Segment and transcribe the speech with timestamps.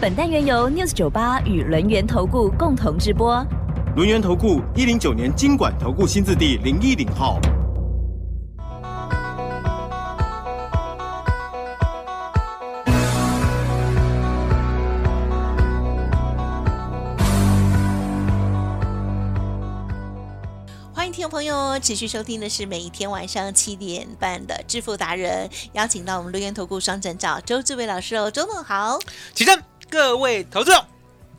[0.00, 3.44] 本单元由 News 九八与轮源投顾共同直播。
[3.96, 7.40] 轮源投顾一零九年经管投顾新字第零一零号。
[20.94, 29.00] 欢迎听众朋友持续收听的是每一天晚上七点半的致富达人，邀请到我们录音投顾双证照周志伟老师哦，周总好。
[29.34, 30.84] 起身，各位投资者，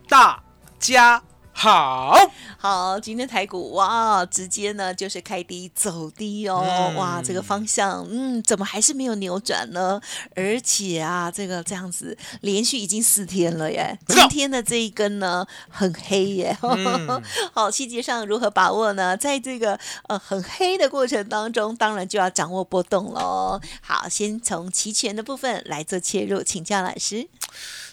[0.08, 0.42] 大
[0.80, 1.22] 家
[1.54, 2.16] 好。
[2.58, 10.02] 好，今天台股哇，直接呢就是开低走低哦，嗯哇，这个方向，嗯，怎么还是没有扭转呢？
[10.36, 17.22] 而且啊，这个这样子连续已经四天了耶，今天的这一根呢很黑耶，嗯
[17.54, 19.16] 好，细节上如何把握呢？
[19.16, 23.62] 在这个呃很黑的过程当中，当然就要掌握波动喽。
[23.82, 27.30] 好，先从期权的部分来做切入，请教老师。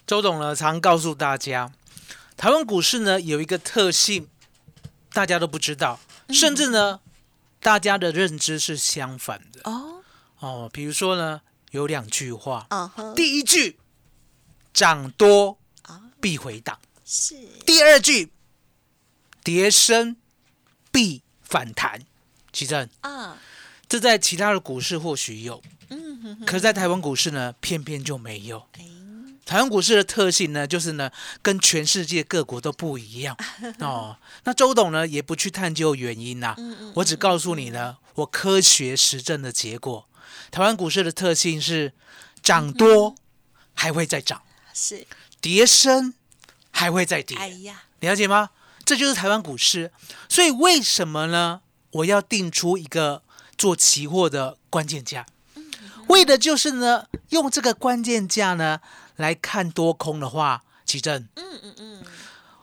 [0.06, 1.72] 周董呢常告诉大家，
[2.36, 4.28] 台湾股市呢有一个特性，
[5.12, 7.00] 大家都不知道，甚至呢
[7.58, 9.60] 大家的认知是相反的。
[9.64, 10.04] 哦，
[10.38, 10.70] 哦。
[10.72, 11.40] 比如说呢，
[11.72, 12.68] 有两句话，
[13.16, 13.78] 第一句
[14.72, 16.02] 涨多啊。
[16.20, 17.34] 必回档，是。
[17.66, 18.32] 第二句
[19.42, 20.16] 跌升
[20.92, 22.02] 必反弹。
[22.52, 23.36] 奇正，啊，
[23.88, 28.66] 这在其他的股市或许有，嗯哼哼，可是在台湾股市呢，偏偏就没有。
[29.46, 33.36] 哎，台湾股市的特性呢，就是呢，跟全世界各国都不一样
[33.78, 34.16] 哦。
[34.44, 40.08] 那周董呢，也不去探究原因呐、嗯嗯我只告诉你呢，我科学实证的结果。
[40.50, 41.92] 台湾股市的特性是
[42.42, 43.14] 涨多
[43.74, 44.42] 还会再涨，
[44.74, 45.06] 是，
[45.40, 46.14] 跌升
[46.70, 48.50] 还会再跌，哎呀，了解吗？
[48.84, 49.92] 这就是台湾股市。
[50.28, 51.60] 所以为什么呢？
[51.92, 53.22] 我要定出一个
[53.56, 55.24] 做期货的关键价，
[56.08, 58.80] 为的就是呢，用这个关键价呢
[59.16, 62.04] 来看多空的话，奇正，嗯嗯嗯，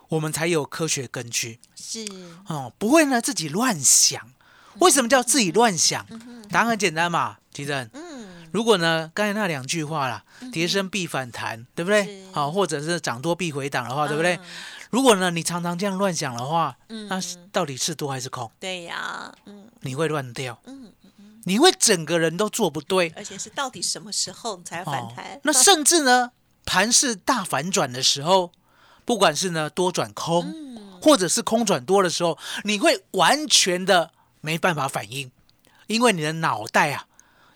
[0.09, 2.05] 我们才有科学根据是，
[2.47, 4.31] 哦，不会呢自己乱想。
[4.79, 6.03] 为什么叫自己乱想？
[6.49, 7.87] 答案很简单嘛，奇正。
[7.93, 12.03] 嗯，如果呢，刚才那两句话啦，跌升必反弹，对不对？
[12.05, 14.45] 是好、或者是涨多必回档的话，对不对嗯？
[14.89, 18.51] 如果呢，你常常这样乱想的话，嗯那是到底是多还是空？
[18.59, 20.91] 对呀，嗯你会乱掉，嗯，
[21.43, 23.13] 你会整个人都做不对。
[23.15, 25.35] 而且是到底什么时候才反弹？
[25.35, 26.31] 哦那甚至呢，
[26.65, 28.51] 盘势大反转的时候，
[29.05, 35.29] 不管是呢多转空，嗯或者是空转多的时候，你会完全的没办法反应，
[35.87, 37.07] 因为你的脑袋啊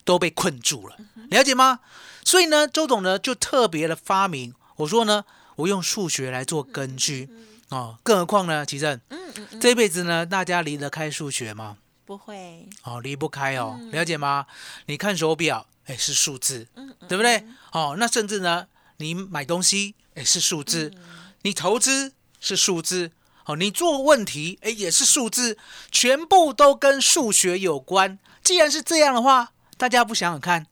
[0.03, 1.79] 都被困住了，嗯了解吗？
[2.25, 5.23] 所以呢，周董呢就特别的发明，我说呢，
[5.55, 7.29] 我用数学来做根据
[7.69, 11.77] 哦，更何况呢，奇正嗯这辈子呢，大家离得开数学吗？
[12.05, 14.45] 不会，哦，离不开哦，嗯了解吗？
[14.87, 16.67] 你看手表，哎，是数字，
[17.07, 17.45] 对不对？
[17.71, 20.91] 哦，那甚至呢，你买东西，哎，是数字；
[21.43, 23.11] 你投资是数字，
[23.45, 25.57] 哦，你做问题，哎，也是数字，
[25.91, 28.17] 全部都跟数学有关。
[28.43, 30.65] 既然是这样的话，大家不想想看，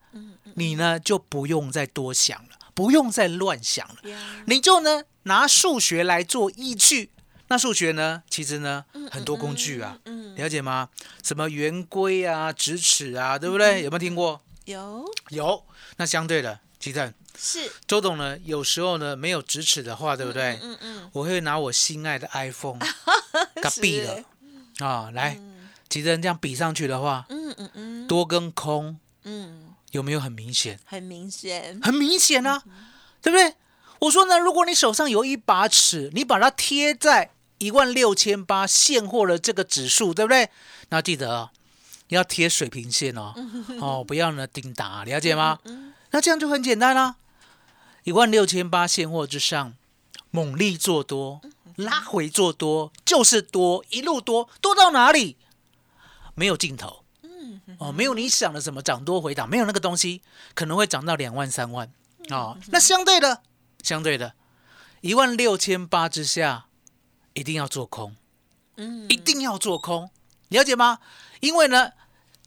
[0.55, 3.97] 你呢就不用再多想了，不用再乱想了，
[4.47, 7.11] 你就呢拿数学来做依据。
[7.47, 10.89] 那数学呢，其实呢很多工具啊，嗯，了解吗？
[11.23, 13.83] 什么圆规啊、直尺啊，对不对？
[13.83, 14.41] 有没有听过？
[14.65, 15.63] 有有。
[15.97, 20.59] 那相对的，吉正是，周董呢，有时候呢没有直尺的话，对不对？
[20.61, 22.77] 嗯嗯，我会拿我心爱的 iPhone
[23.55, 24.23] 给它比了。
[24.77, 25.39] 啊，来，
[25.89, 28.07] 吉正这样比上去的话，嗯嗯嗯。
[28.07, 30.79] 多跟空嗯，有没有很明显？
[30.85, 32.61] 很明显，很明显啊，
[33.19, 33.55] 对不对？
[34.01, 40.47] 我说呢，如果你手上有一把尺，你把它贴在一万六千八现货的这个指数，对不对？
[40.89, 41.51] 那记得啊，
[42.09, 43.33] 要贴水平线哦，
[43.81, 45.57] 哦，不要呢顶打，了解吗？
[46.15, 47.17] 那这样就很简单啦、
[48.05, 49.73] 一万六千八现货之上，
[50.31, 51.41] 猛力做多，
[51.75, 55.35] 拉回做多，就是多，一路多，多到哪里？
[56.33, 57.03] 没有尽头。
[57.79, 60.21] 哦，没有你想的什么涨多回档，没有那个东西，
[60.53, 61.91] 可能会涨到两万三万
[62.29, 62.57] 哦。
[62.67, 63.43] 那相对的，
[63.83, 64.35] 相对的，
[65.01, 66.67] 一万六千八之下，
[67.33, 68.15] 一定要做空，
[68.77, 70.09] 嗯一定要做空，
[70.47, 70.99] 了解吗？
[71.41, 71.91] 因为呢，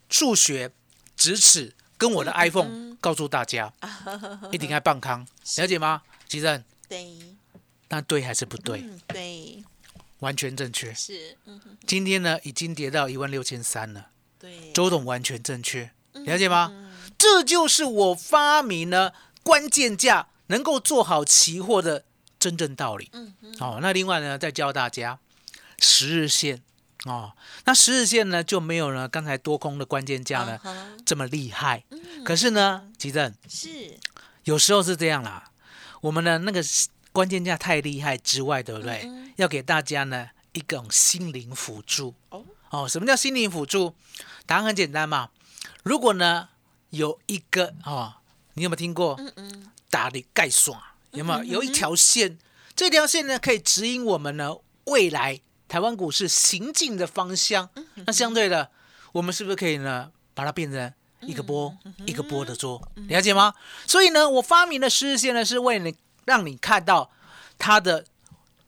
[0.08, 0.72] 数学、
[1.14, 3.70] 直尺跟我的 iPhone 告诉大家，
[4.52, 6.02] 一定要棒康，了解吗？
[6.28, 7.18] 吉正，对，
[7.88, 8.80] 那对还是不对？
[8.80, 9.62] 嗯，对，
[10.20, 10.94] 完全正确。
[10.94, 11.36] 是，
[11.86, 14.06] 今天呢，已经跌到一万六千三了。
[14.38, 16.72] 对，周董完全正确，了解吗？
[17.18, 19.12] 这就是我发明了
[19.42, 22.04] 关键价能够做好期货的
[22.38, 23.10] 真正道理。
[23.12, 25.18] 嗯哼，哦，那另外呢，再教大家
[25.80, 26.62] 十日线
[27.08, 27.32] 哦，
[27.64, 30.60] 那十日线呢就没有呢刚才多空的关键价呢、
[31.06, 31.82] 这么厉害。
[32.24, 33.98] 可是呢，吉正是，
[34.44, 35.50] 有时候是这样啦，
[36.02, 36.62] 我们的那个
[37.12, 39.02] 关键价太厉害之外，对不对？
[39.04, 42.12] 嗯要给大家呢一种心灵辅助。
[42.30, 43.94] 哦哦，什么叫心灵辅助？
[44.46, 45.30] 答案很简单嘛。
[45.84, 46.48] 如果呢
[46.90, 48.14] 有一个哦，
[48.54, 50.82] 你有没有听过嗯嗯，打的盖爽？
[51.12, 51.44] 有没有？
[51.44, 52.36] 有一条线，
[52.74, 57.68] 这条线呢可以指引我们呢未来台湾股市行进的方向。
[58.06, 58.70] 那相对的，
[59.12, 61.76] 我们是不是可以呢把它变成一个波
[62.06, 62.82] 一个波的做？
[63.08, 63.54] 了解吗？
[63.86, 65.94] 所以呢，我发明的十日线呢是为你
[66.24, 67.10] 让你看到
[67.58, 68.04] 它的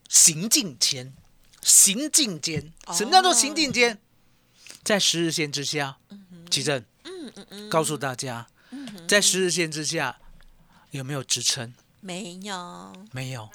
[0.08, 1.12] 行进前。
[1.62, 3.99] 行进间，什么叫做行进间？
[4.82, 5.99] 在十日线之下，
[6.50, 6.82] 奇正，
[7.69, 8.47] 告诉大家，
[9.06, 10.19] 在十日线之下
[10.91, 11.75] 有没有支撑？
[12.00, 13.50] 没有，没有。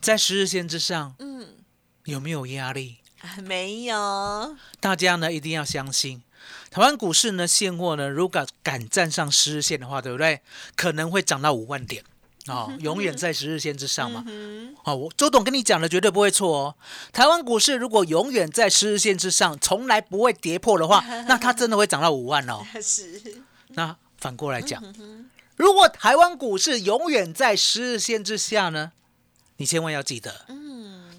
[0.00, 1.58] 在十日线之上嗯，
[2.06, 2.96] 有没有压力？
[3.20, 6.22] 啊没有，大家呢一定要相信，
[6.70, 10.40] 台湾股市呢现货呢，如果敢站上十日线的话，对不对？
[10.74, 12.04] 可能会涨到五万点
[12.46, 14.22] 哦， 永远在十日线之上嘛。
[14.26, 16.74] 嗯，哦，我周董跟你讲的绝对不会错哦。
[17.12, 22.64] 台湾股市如果永远在十日线之上，从来不会跌破的话， 那它真的会涨到五万哦。
[22.80, 24.80] 是，那反过来讲，
[25.56, 28.92] 如果台湾股市永远在十日线之下呢，
[29.56, 30.65] 你千万要记得，嗯，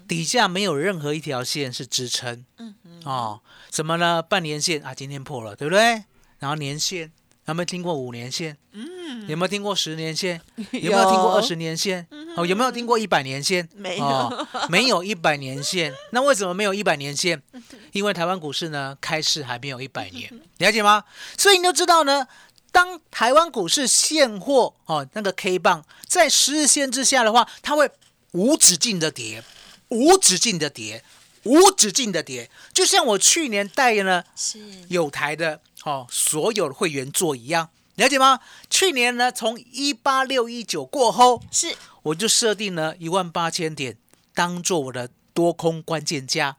[0.08, 2.44] 底下没有任何一条线是支撑。
[2.56, 3.40] 嗯嗯，哦，
[3.70, 4.22] 什么呢？
[4.22, 6.02] 半年线啊，今天破了，对不对？
[6.38, 7.12] 然后年线，
[7.46, 8.56] 有没有听过五年线？
[8.72, 10.40] 嗯，有没有听过十年线？
[10.72, 12.06] 有没有听过二十年线？
[12.36, 13.68] 哦，有没有听过一百年线？
[13.74, 15.92] 没有哦，没有一百年线。
[16.12, 17.42] 那为什么没有一百年线？
[17.92, 21.04] 因为台湾股市呢开市还没有一百年，了解吗？
[21.36, 22.26] 所以你就知道呢，
[22.70, 27.90] 当台湾股市现货哦那个 K 棒在十日线之下的话，它会
[28.32, 29.42] 无止境的跌，
[29.88, 31.04] 无止境的跌，
[31.44, 38.40] 无止境的跌，就像我去年带呢是，有台的哦所有的会员做一样，了解吗？
[38.68, 43.96] 去年呢从一八六一九过后，是，我就设定了一万八千点
[44.34, 46.56] 当做我的多空关键价。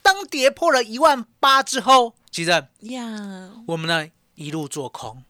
[0.00, 2.50] 当跌破了一万八之后，其实
[2.80, 5.22] 呀，我们呢一路做空，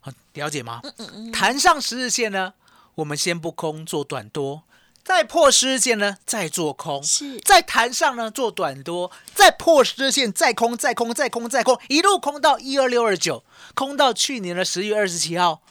[0.00, 0.80] 啊了解吗？
[0.82, 2.52] 嗯嗯，弹上十日线呢，
[2.96, 4.64] 我们先不空做短多，
[5.06, 13.44] 再破十日线呢再做空，是，在弹上呢做短多，再破十日线再空再空再空再空，一路空到一二六二九，
[13.76, 15.62] 空到去年的十月二十七号，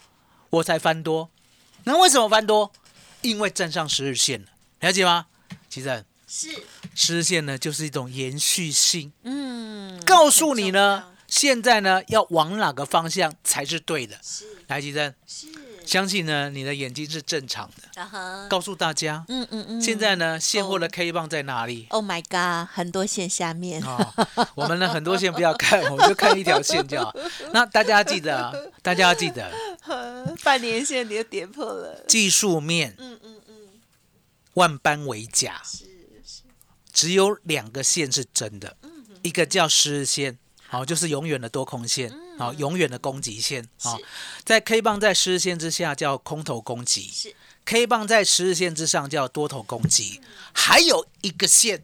[0.52, 1.30] 我才翻多。
[1.84, 2.72] 那为什么翻多？
[3.24, 4.42] 因为站上十日线。
[4.42, 4.48] 了，
[4.80, 5.26] 了解吗？
[5.68, 6.64] 其实是，
[6.96, 14.18] 十日线呢就是一种延续性，嗯，告诉你呢，现在呢要往哪个方向才是对的。
[14.24, 14.46] 是。
[14.68, 15.48] 来，吉珍，是，
[15.86, 18.48] 相信呢你的眼睛是正常的。
[18.50, 24.14] 告诉大家，嗯嗯嗯，现在呢现货的哦 K 棒在哪里？，Oh my God，很多线下面，哦，
[24.56, 27.14] 我们呢很多线不要看， 我们就看一条线就好。
[27.54, 29.52] 那大家要记得啊， 大家要记得，
[30.44, 33.56] 半年线你就跌破了，技术面嗯嗯嗯，
[34.56, 35.86] 万般为假，是
[36.26, 36.42] 是，
[36.92, 38.92] 只有两个线是真的，嗯
[39.24, 44.06] 一个叫十日线，好、就是永远的多空线，好、永远的攻击线，好、嗯是
[44.44, 47.10] 在 K 棒在十日线之下叫空头攻击。
[47.14, 50.22] 是，K 棒在十日线之上叫多头攻击，
[50.54, 51.84] 还有一个线，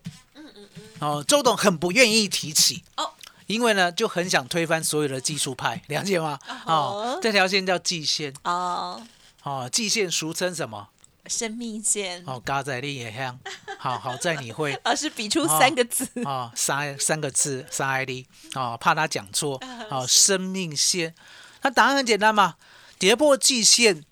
[0.99, 2.83] 哦，周董很不愿意提起。
[2.97, 3.11] 哦。
[3.47, 6.39] 因为呢，就很想推翻所有的技术派，了解吗？
[6.65, 6.73] 哦。
[6.73, 9.01] 哦，这条线叫季线，哦，
[9.43, 10.87] 哦，季线俗称什么？
[11.27, 13.37] 生命线，哦，嘎仔力也香，
[13.77, 14.73] 好好在你会。
[14.83, 19.59] 而 是比出三个字，哦，三三个字，三 ID 哦，怕他讲错
[19.91, 21.13] 哦，生命线。
[21.61, 22.55] 那答案很简单嘛，
[22.97, 24.03] 跌破季线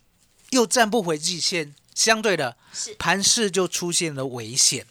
[0.52, 2.58] 又站不回季线，相对的
[3.00, 4.86] 盘势就出现了危险。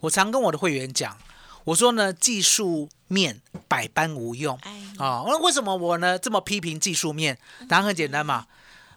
[0.00, 1.18] 我常跟我的会员讲，
[1.64, 5.24] 我说呢，技术面百般无用哎，啊。
[5.26, 7.36] 那为什么我呢这么批评技术面？
[7.68, 8.46] 答案很简单嘛，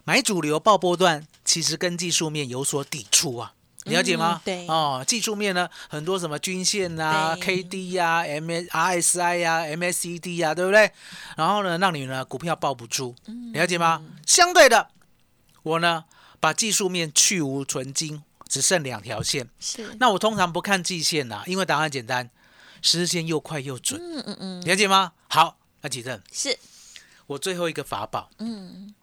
[0.04, 3.52] 买主流爆波段其实跟技术面有所抵触啊。
[3.84, 4.40] 了解吗？
[4.40, 10.90] 嗯对哦，技术面呢，很多什么均线啊、K D 呀、M S R S I 呀、M S C D 呀，对不对？
[11.36, 14.02] 然后呢，让你呢股票抱不住，嗯了解吗？
[14.26, 14.88] 相对的，
[15.62, 16.04] 我呢
[16.38, 19.48] 把技术面去无存精，只剩两条线。
[19.58, 22.30] 是，那我通常不看季线啦，因为答案简单，
[22.80, 25.12] 十日线又快又准，嗯嗯嗯，了解吗？
[25.28, 26.56] 好，那几正，是，
[27.26, 28.94] 我最后一个法宝，嗯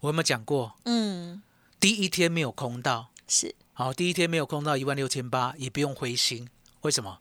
[0.00, 0.76] 我有没有讲过？
[0.84, 1.42] 嗯，
[1.80, 6.48] 第一天没有空到，是，好，第一天没有空到一万六千八，也不用灰心。
[6.80, 7.18] 为什么？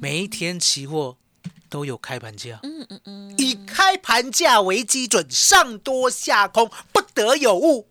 [0.00, 1.16] 每一天期货
[1.68, 7.88] 都有开盘价，嗯嗯嗯，以开盘价为基准，上多下空，不得有误。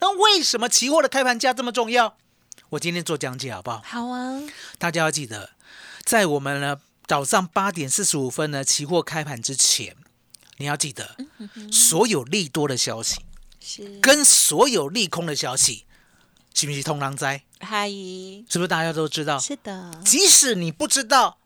[0.00, 2.16] 那为什么期货的开盘价这么重要？
[2.70, 3.82] 我今天做讲解好不好？
[3.84, 4.40] 好啊，
[4.78, 5.50] 大家要记得，
[6.06, 9.94] 在我们呢早上八点四十五分呢期货开盘之前，
[10.56, 11.18] 你要记得
[11.70, 13.20] 所有利多的消息
[14.00, 15.84] 跟所有利空的消息，
[16.54, 17.42] 是不是通狼灾？
[17.60, 19.38] 嗨，是不是大家都知道？
[19.38, 21.38] 是的，即使你不知道，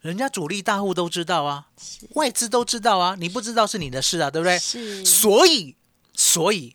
[0.00, 1.66] 人家主力大户都知道啊，
[2.14, 4.58] 外资都知道啊，你不知道是你的事啊，对不对？
[4.58, 5.76] 是所以，
[6.14, 6.74] 所以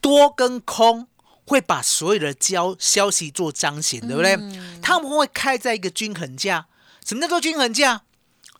[0.00, 1.06] 多跟空
[1.46, 4.36] 会把所有的交消息做彰显，对不对？
[4.80, 6.66] 他们会开在一个均衡价。
[7.04, 8.02] 什么叫做均衡价？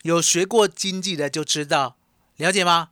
[0.02, 1.96] 有学过经济的就知道，
[2.36, 2.90] 了解吗？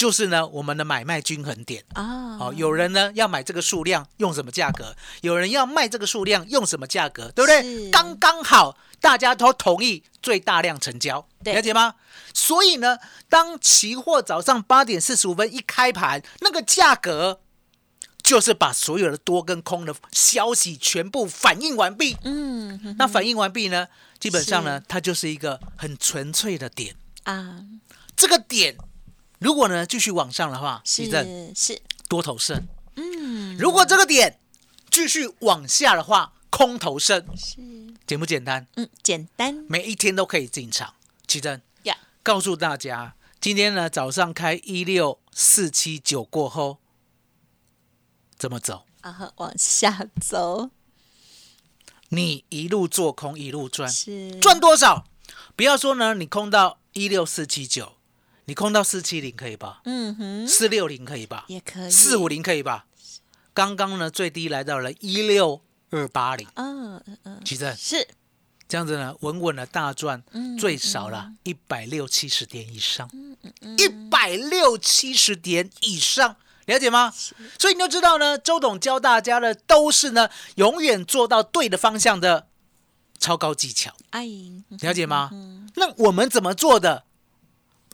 [0.00, 1.84] 就是呢，我们的买卖均衡点。
[1.92, 4.96] 啊，好、有人呢要买这个数量，用什么价格？
[5.20, 7.30] 有人要卖这个数量，用什么价格？
[7.32, 7.90] 对不对？
[7.90, 11.96] 刚刚好，大家都同意最大量成交，了解吗？
[12.32, 12.96] 所以呢，
[13.28, 17.42] 当期货早上八点四十五分一开盘，那个价格
[18.22, 22.16] 就是把所有的多跟空的消息全部反映完毕。
[22.24, 23.86] 嗯哼那反映完毕呢，
[24.18, 26.96] 基本上呢，它就是一个很纯粹的点。
[27.24, 27.60] 啊，
[28.16, 28.78] 这个点
[29.40, 31.04] 如果呢继续往上的话，是
[31.54, 32.68] 是，多头胜。
[32.96, 34.38] 嗯，如果这个点
[34.90, 37.56] 继续往下的话，空头胜，是
[38.06, 38.66] 简不简单？
[38.76, 40.94] 嗯，简单每一天都可以进场。
[41.26, 46.78] 奇珍呀，告诉大家，今天呢早上开一六四七九过后
[48.36, 48.84] 怎么走？
[49.00, 50.68] 啊，往下走
[52.10, 55.06] 你一路做空一路赚，是赚多少？
[55.56, 57.94] 不要说呢，你空到一六四七九，
[58.50, 59.80] 你空到四七零可以吧？
[59.84, 61.44] 嗯哼，四六零可以吧？
[61.46, 62.84] 也可以四五，零可以吧？
[63.54, 68.08] 刚刚呢最低来到了一六二八零，嗯嗯嗯，奇正是
[68.66, 73.08] 这样子呢，稳稳的大赚，嗯最少了一百六七十点以上，
[73.78, 76.34] 一百六七十点以上，
[76.66, 77.14] 了解吗？
[77.56, 82.48] 所以你就知道呢，周董教大家的都是呢，永远做到对的方向的
[83.20, 84.26] 超高技巧，哎，
[84.80, 85.30] 了解吗？
[85.76, 87.04] 那我们怎么做的？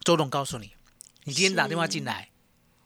[0.07, 0.71] 周董告诉你，
[1.25, 2.29] 你今天打电话进来，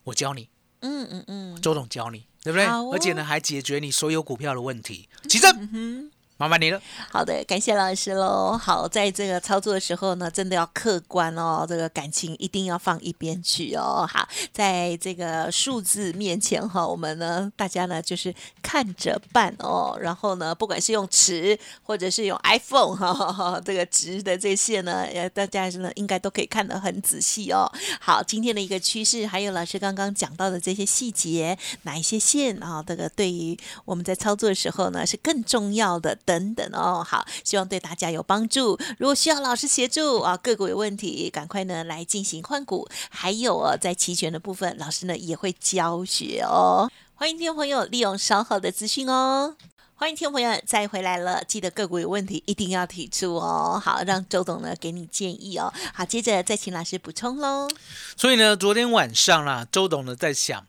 [0.05, 0.49] 我教你，
[0.79, 2.65] 嗯嗯嗯，周董教你，对不对？
[2.65, 2.89] 哦。
[2.91, 5.07] 而且呢，还解决你所有股票的问题。
[5.29, 6.81] 起正，麻烦你了。
[7.11, 8.57] 好的，感谢老师喽。
[8.57, 14.09] 好，在这个操作的时候呢，真的要客观哦，这个感情一定要放一边去哦。
[14.11, 18.33] 好，在这个数字面前哈，我们呢，大家呢就是
[18.63, 19.95] 看着办哦。
[20.01, 27.71] 然后呢，不管是用尺或者是用 iPhone 哈， 这个值的这些呢，呃，大家呢应该都可以看得很仔细哦。
[27.99, 33.55] 好，今天的一个趋势，还有老师刚刚讲到的这些细节，哪一些线啊，这个对于
[33.85, 37.03] 我们在操作的时候呢是更重要的等等哦。
[37.05, 38.79] 好，希望对大家有帮助。
[38.97, 42.87] 如果需要老师协助啊，个股有问题，赶快呢来进行换股。
[43.09, 46.89] 还有哦，在期权的部分，老师呢也会教学哦。
[47.15, 49.57] 欢迎听众朋友利用稍后的资讯哦。
[49.95, 53.79] 欢迎听众朋友再回来了，记得个股有问题一定要提出哦。
[53.83, 55.71] 好，让周董呢给你建议哦。
[55.93, 57.67] 好，接着再请老师补充喽。
[58.15, 60.65] 所以呢，昨天晚上啦，周董呢在想，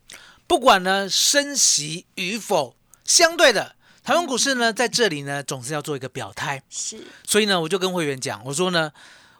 [0.46, 6.62] 不管呢升息与否，相对的，台湾股市呢在这里呢总是要做一个表态。
[6.68, 8.92] 是，所以呢，我就跟会员讲，我说呢，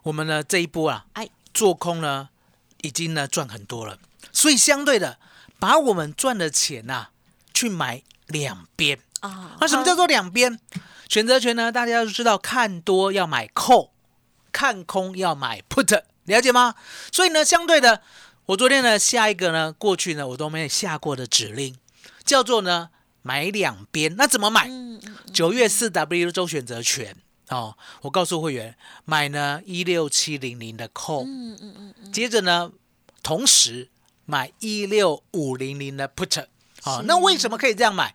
[0.04, 2.28] 我们呢这一波啊，哎，做空呢
[2.82, 3.98] 已经呢赚很多了，
[4.32, 5.18] 所以相对的，
[5.58, 7.08] 把我们赚的钱呐、
[7.52, 9.00] 去买两边。
[9.20, 10.58] 啊那什么叫做两边？
[11.08, 11.70] 选择权呢？
[11.70, 13.90] 大家都知道，看多要买 call，
[14.50, 16.74] 看空要买 put，了解吗？
[17.12, 18.02] 所以呢，相对的，
[18.46, 21.76] 我昨天呢下一个呢，过去呢我都没有下过的指令，
[22.24, 22.90] 叫做呢
[23.22, 24.14] 买两边。
[24.16, 24.70] 那怎么买？
[25.32, 27.16] 九月四 W 周选择权
[27.48, 32.70] 哦，我告诉会员买呢一六七零零的 call，嗯嗯嗯嗯，接着呢，
[33.22, 33.88] 同时
[34.24, 36.46] 买一六五零零的 put。
[36.82, 38.14] 好、那为什么可以这样买？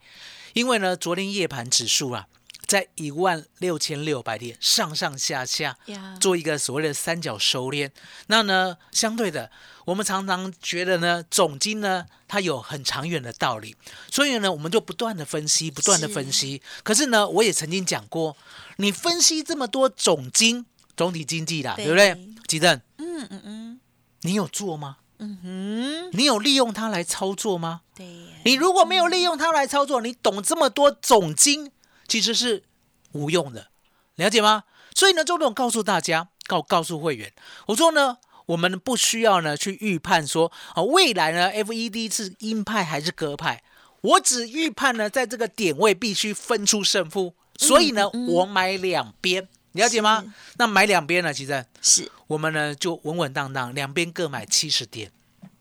[0.53, 2.27] 因为呢，昨天夜盘指数啊，
[2.67, 5.77] 在一万六千六百点上上下下，
[6.19, 7.89] 做一个所谓的三角收敛。
[8.27, 9.49] 那呢，相对的，
[9.85, 13.75] 我们常常觉得呢，总金呢，它有很长远的道理，
[14.11, 16.61] 所以呢，我们就不断的分析，不断的分析。
[16.83, 18.35] 可是呢，我也曾经讲过，
[18.75, 20.65] 你分析这么多总金
[20.97, 22.35] 总体经济啦，对对不对？
[22.47, 23.79] 吉正，嗯嗯嗯
[24.21, 24.97] 你有做吗？
[25.19, 27.81] 嗯哼，你有利用它来操作吗？
[27.95, 28.05] 对，
[28.43, 31.71] 你如果没有利用它来操作，你懂这么多总经，
[32.07, 32.63] 其实是
[33.11, 33.67] 无用的，
[34.15, 34.63] 了解吗？
[34.95, 37.31] 所以呢，周董告诉大家，告告诉会员，
[37.67, 43.61] 我说呢，我们不需要呢去预判说啊、未来呢 FED 是鹰派还是鸽派，
[44.01, 50.33] 我只预判呢，在这个点位必须分出胜负，所以呢，我买两边，了解吗？
[50.57, 55.11] 那买两边呢，其实是，我们呢就稳稳当当，两边各买七十点，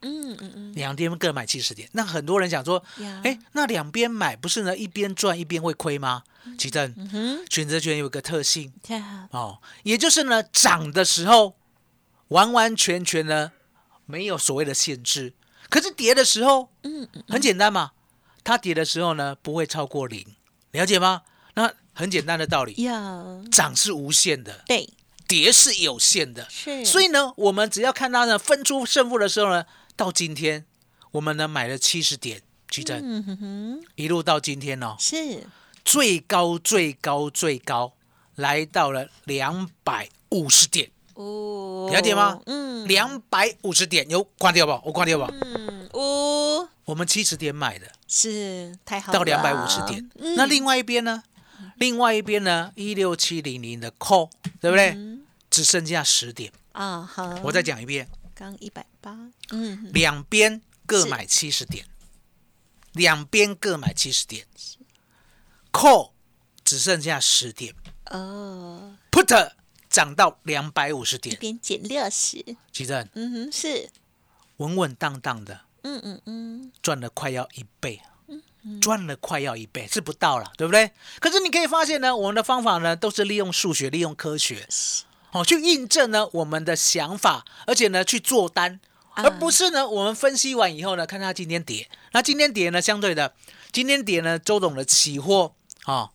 [0.06, 1.88] 嗯嗯嗯，两边各买七十点。
[1.92, 3.20] 那很多人想说，呀。
[3.25, 6.22] 哎，那两边买不是呢一边赚一边会亏吗？
[6.58, 8.72] 其实嗯哼，选择权有个特性。
[9.30, 11.56] 哦，也就是呢涨的时候
[12.28, 13.52] 完完全全呢
[14.06, 15.32] 没有所谓的限制，
[15.68, 17.90] 可是跌的时候，嗯嗯很简单嘛，
[18.44, 20.25] 它跌的时候呢不会超过零，
[20.70, 21.22] 了解吗？
[21.54, 24.88] 那很简单的道理，呀，涨是无限的，对，
[25.26, 29.64] 跌是有限的，是，所以呢，我们只要看到呢分出胜负的时候呢，
[29.96, 30.64] 到今天
[31.12, 35.44] 我们呢买了七十点，举证、嗯哼哼，一路到今天哦，是，
[35.84, 37.94] 最高最高最高
[38.34, 44.80] 来到了两百五十点，哦，了解吗嗯，两百五十点有关掉吧？
[44.84, 45.28] 我关掉吧。
[45.30, 50.08] 嗯，哦，我们七十点买的，是太好了，到两百五十点。
[50.18, 51.22] 嗯那另外一边呢？
[51.76, 52.70] 另外一边呢？
[52.74, 54.28] 一六七零零的 call，
[54.60, 54.90] 对不对？
[54.90, 56.52] 嗯只剩下十点。
[56.72, 58.06] 啊好，我再讲一遍，
[58.38, 61.09] 刚一百八，嗯，两边各是。
[61.09, 61.87] 买七十点，
[62.93, 64.47] 两边各买七十点
[65.73, 66.11] ，call
[66.62, 67.75] 只剩下十点。
[68.11, 69.52] 哦，，put
[69.88, 73.09] 涨到两百五十一点，边减六十，奇正。
[73.14, 73.88] 嗯哼，是，
[74.59, 75.62] 稳稳当当的。
[75.83, 78.02] 嗯嗯嗯，赚了快要一倍。
[78.81, 80.90] 赚了快要一倍，是不到了，对不对？
[81.21, 84.66] 可是你可以发现呢，我们的方法呢，都是利用数学、利用科学，
[85.37, 93.35] 哦，去印证呢我们的想法，而且呢去做单，啊而不是呢我们分析完以后呢，看它今天跌，那今天跌呢，相对的，
[93.71, 95.52] 今天跌呢，周董的期货
[95.85, 96.11] 啊、哦、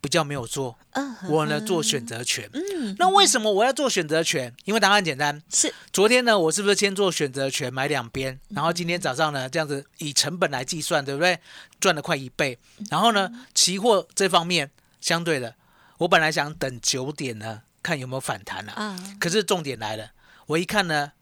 [0.00, 2.48] 比较没有做，嗯，我呢做选择权。
[2.52, 4.54] 嗯，那为什么我要做选择权？
[4.64, 11.40] 因为答案简单，是，昨天呢，我是不是先做选择权买两边，然后今天早上呢，这样子以成本来计算，对不对？
[11.80, 12.56] 赚了快一倍。
[12.90, 15.56] 然后呢，期货这方面相对的，
[15.98, 18.72] 我本来想等九点呢，看有没有反弹啊。
[18.74, 20.12] 啊，可是重点来了，
[20.46, 21.12] 我一看呢，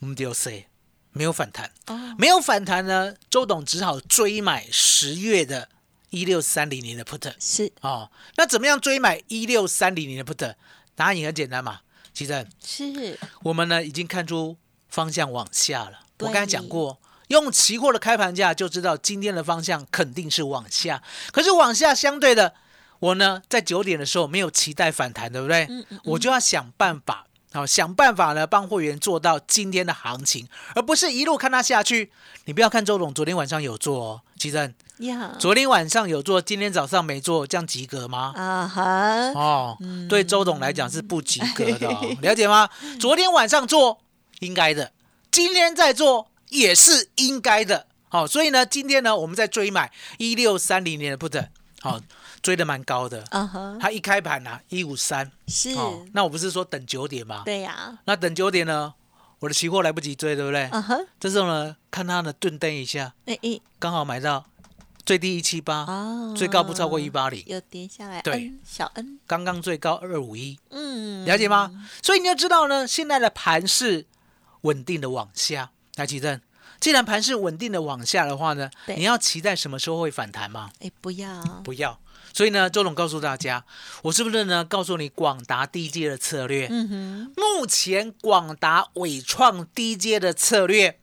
[0.00, 0.68] 嗯，丢 C
[1.12, 5.68] 没有反弹，哦，没有反弹呢，周董只好追买十月的
[6.10, 8.10] 一六三零零的 put 是哦。
[8.36, 10.54] 那怎么样追买一六三零零的 put？
[10.94, 11.80] 答案也很简单嘛，
[12.12, 14.56] 其实是，我们呢已经看出
[14.88, 16.00] 方向往下了。
[16.18, 21.02] 我刚才讲过，用期货的开盘价就知道今天的方向肯定是往下。
[21.32, 22.54] 可是往下相对的，
[23.02, 25.66] 我呢在九点的时候没有期待反弹，对不对？
[25.68, 27.26] 嗯嗯我就要想办法。
[27.52, 32.10] 好，想办法呢，帮会员做到今天的行情，而不是一路看它下去。
[32.46, 38.32] 你不要看周董昨天晚上有做哦，其实呀，昨天晚上有做，今天早上没做，这样及格吗？
[38.36, 42.70] 啊哈，哦，嗯对周董来讲是不及格的、哦， 了解吗？
[42.98, 44.00] 昨天晚上做
[44.40, 44.92] 应该的，
[45.30, 47.86] 今天再做也是应该的。
[48.08, 51.48] 好、所以呢，今天呢，我们在追买一六三零年的 put，
[51.80, 52.00] 好、
[52.42, 53.24] 追的蛮高的。
[53.30, 57.42] 啊哈，它一开盘啊，一五三，是，哦，那我不是说等九点吗？
[57.44, 58.92] 对呀，那等九点呢，
[59.38, 60.64] 我的期货来不及追，对不对？
[60.64, 64.44] 啊哈，这时候呢，看它呢顿蹬一下，哎哎，刚好买到
[65.06, 70.58] 最低一七八，啊，最高不超过一八零，有跌下来，对嗯，小 N，刚刚最高二五一。
[70.70, 71.70] 嗯，了解吗？
[72.02, 74.06] 所以你要知道呢，现在的盘是
[74.62, 75.70] 稳定的往下。
[75.96, 76.40] 来，奇正，
[76.80, 80.70] 既然盘是稳定的往下的话呢，你要期待什么时候会反弹吗？
[80.80, 82.00] 哎，不要，不要。
[82.32, 83.64] 所以呢，周董告诉大家，
[84.02, 86.66] 我是不是呢告诉你广达低阶的策略？
[86.70, 90.98] 嗯哼，目前广达伟创低阶的策略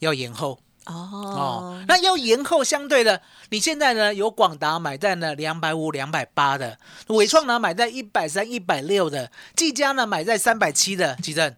[0.00, 11.54] 要延后哦哦，，那要延后相对的，你现在呢有广达买在呢两百五、两百八的，伟创呢买在一百三、一百六的，技嘉呢买在三百七的，吉正，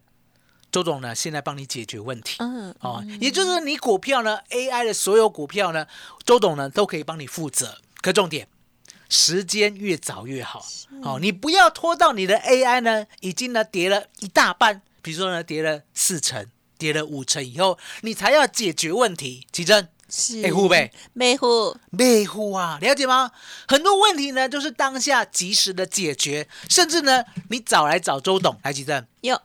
[0.71, 2.37] 周总呢现在帮你解决问题。
[2.41, 5.87] 嗯，哦，也就是你股票呢，AI 的所有股票呢，
[6.27, 7.79] 周总呢都可以帮你负责。
[8.03, 8.47] 可重点，
[9.15, 10.67] 时间越早越好。
[11.05, 19.47] 哦，你不要拖到你的 AI 呢已经呢跌了一大半，比如说呢跌了四成、跌了五成以后，你才要解决问题。
[19.53, 23.31] 奇珍，是，哎护贝，美户，美户啊，了解吗？
[23.69, 29.41] 很多问题呢，就是当下及时的解决，甚至呢，你找来找周董来，奇珍，有，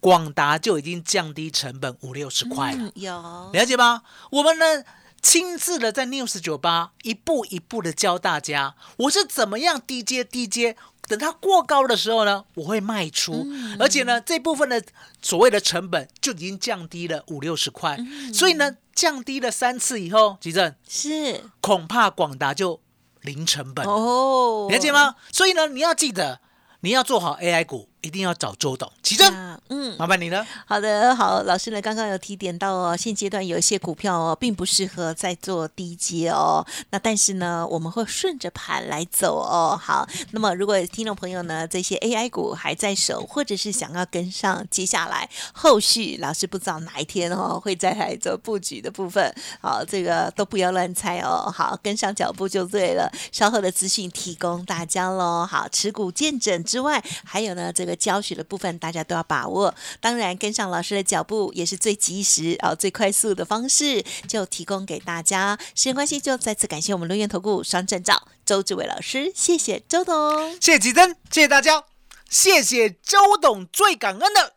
[0.00, 2.78] 广达就已经降低成本五六十块了。
[2.78, 4.02] 嗯，有，了解吗？
[4.30, 4.82] 我们呢
[5.24, 10.76] 亲自的在 News 酒吧一步一步的教大家，我是怎么样低阶低阶，
[11.08, 13.46] 等它过高的时候呢，我会卖出，
[13.80, 14.84] 而且呢这部分的
[15.22, 17.98] 所谓的成本就已经降低了五六十块，
[18.34, 22.82] 所以呢降低了三次以后，吉正是，恐怕广达就
[23.22, 24.92] 零成本，哦，了解？
[24.92, 25.16] 吗？
[25.32, 26.42] 所以呢你要记得。
[26.80, 28.90] 你要做好 AI 股，一定要找周董。
[29.02, 30.46] 奇正，那嗯，麻烦你了。
[30.66, 36.64] 好的，好，老师呢刚刚有提点到哦，现阶段有一些股票哦，并不适合再做低阶哦。
[36.90, 39.78] 那但是呢，我们会顺着盘来走哦。
[39.80, 51.50] 好，那么如果听众朋友呢，这些 AI 股还在手，或者是想要跟上接下来后续，老师不知道哪一天哦会再来做布局的部分，好，这个都不要乱猜哦。
[51.50, 53.10] 好，跟上脚步就对了。
[53.32, 55.46] 稍后的资讯提供大家喽。
[55.46, 59.74] 好，持股见证之外，还有呢这个教学的部分，大家都要把握。
[60.00, 65.58] 当然，跟上老师的脚步也是最及时啊、最快速的方式，就提供给大家。
[65.74, 70.52] 时间关系，就再次感谢我们龙源投顾双证照周志伟老师，谢谢周董。
[70.60, 71.84] 谢谢吉珍，谢谢大家，
[72.28, 74.54] 谢谢周董，最感恩的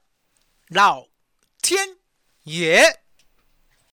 [0.67, 1.07] 老
[1.61, 1.97] 天
[2.43, 3.06] 爷。